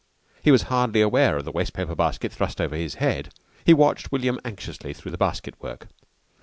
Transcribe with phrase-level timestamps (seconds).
[0.41, 3.31] He was hardly aware of the wastepaper basket thrust over his head.
[3.67, 5.89] He watched William anxiously through the basket work.